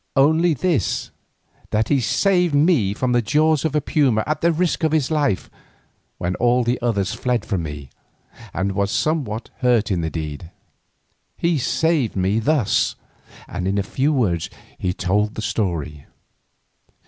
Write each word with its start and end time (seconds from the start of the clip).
"Only 0.15 0.55
this, 0.55 1.11
that 1.69 1.89
he 1.89 1.99
saved 2.01 2.55
me 2.55 2.91
from 2.95 3.11
the 3.11 3.21
jaws 3.21 3.63
of 3.63 3.75
a 3.75 3.81
puma 3.81 4.23
at 4.25 4.41
the 4.41 4.51
risk 4.51 4.83
of 4.83 4.93
his 4.93 5.11
life 5.11 5.47
when 6.17 6.33
all 6.37 6.63
the 6.63 6.81
others 6.81 7.13
fled 7.13 7.45
from 7.45 7.61
me, 7.61 7.91
and 8.51 8.71
was 8.71 8.89
somewhat 8.89 9.51
hurt 9.59 9.91
in 9.91 10.01
the 10.01 10.09
deed. 10.09 10.49
He 11.37 11.59
saved 11.59 12.15
me 12.15 12.39
thus—" 12.39 12.95
and 13.47 13.67
in 13.67 13.79
few 13.83 14.11
words 14.11 14.49
he 14.79 14.91
told 14.91 15.35
the 15.35 15.41
story. 15.43 16.07